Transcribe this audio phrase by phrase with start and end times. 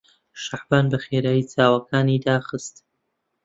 [0.43, 2.85] شەعبان بەخێرایی چاوەکانی داخستن.